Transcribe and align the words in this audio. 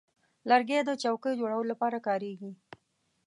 لرګی 0.49 0.79
د 0.85 0.91
چوکۍ 1.03 1.33
جوړولو 1.39 1.69
لپاره 1.71 1.97
کارېږي. 2.07 2.51